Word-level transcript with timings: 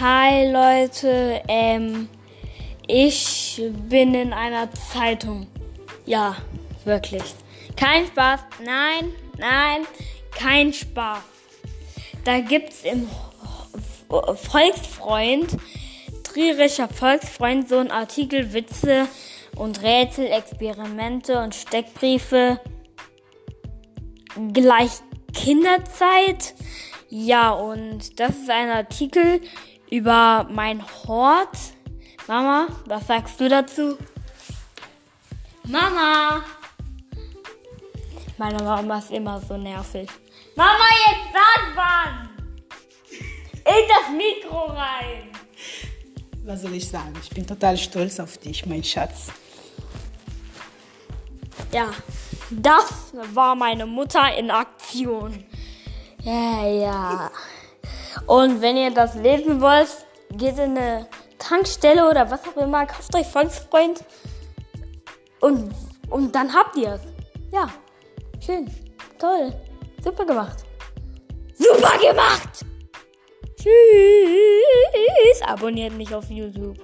Hi 0.00 0.50
Leute, 0.50 1.42
ähm, 1.46 2.08
ich 2.86 3.60
bin 3.86 4.14
in 4.14 4.32
einer 4.32 4.72
Zeitung. 4.72 5.46
Ja, 6.06 6.36
wirklich. 6.86 7.22
Kein 7.76 8.06
Spaß, 8.06 8.40
nein, 8.64 9.12
nein, 9.36 9.86
kein 10.30 10.72
Spaß. 10.72 11.20
Da 12.24 12.40
gibt's 12.40 12.84
im 12.84 13.10
Volksfreund, 14.08 15.58
trierischer 16.22 16.88
Volksfreund, 16.88 17.68
so 17.68 17.76
ein 17.76 17.90
Artikel, 17.90 18.54
Witze 18.54 19.06
und 19.56 19.82
Rätsel, 19.82 20.28
Experimente 20.28 21.42
und 21.42 21.54
Steckbriefe. 21.54 22.58
Gleich 24.54 24.92
Kinderzeit. 25.34 26.54
Ja, 27.10 27.50
und 27.50 28.18
das 28.18 28.30
ist 28.30 28.48
ein 28.48 28.70
Artikel 28.70 29.42
über 29.90 30.46
mein 30.50 30.82
Hort. 31.06 31.56
Mama, 32.26 32.68
was 32.86 33.06
sagst 33.06 33.40
du 33.40 33.48
dazu? 33.48 33.98
Mama! 35.64 36.44
Meine 38.38 38.62
Mama 38.62 38.98
ist 38.98 39.10
immer 39.10 39.40
so 39.40 39.56
nervig. 39.56 40.08
Mama, 40.56 40.84
jetzt 41.06 41.32
sag 41.32 41.76
was! 41.76 42.30
In 43.64 43.88
das 43.88 44.16
Mikro 44.16 44.66
rein! 44.66 45.30
Was 46.44 46.62
soll 46.62 46.74
ich 46.74 46.88
sagen? 46.88 47.12
Ich 47.22 47.30
bin 47.30 47.46
total 47.46 47.76
stolz 47.76 48.18
auf 48.18 48.38
dich, 48.38 48.64
mein 48.66 48.82
Schatz. 48.82 49.28
Ja, 51.72 51.90
das 52.50 53.12
war 53.34 53.54
meine 53.54 53.86
Mutter 53.86 54.36
in 54.36 54.50
Aktion. 54.50 55.44
Ja, 56.22 56.66
ja. 56.66 57.30
Und 58.26 58.60
wenn 58.60 58.76
ihr 58.76 58.90
das 58.90 59.14
lesen 59.14 59.60
wollt, 59.60 59.88
geht 60.32 60.58
in 60.58 60.76
eine 60.76 61.06
Tankstelle 61.38 62.08
oder 62.08 62.30
was 62.30 62.40
auch 62.46 62.56
immer, 62.56 62.86
kauft 62.86 63.14
euch 63.14 63.26
Volksfreund 63.26 64.04
und, 65.40 65.72
und 66.10 66.34
dann 66.34 66.52
habt 66.52 66.76
ihr 66.76 66.94
es. 66.94 67.00
Ja, 67.52 67.68
schön, 68.44 68.70
toll, 69.18 69.52
super 70.02 70.24
gemacht. 70.24 70.58
Super 71.54 71.98
gemacht! 71.98 72.64
Tschüss! 73.56 75.42
Abonniert 75.42 75.92
mich 75.92 76.14
auf 76.14 76.30
YouTube. 76.30 76.78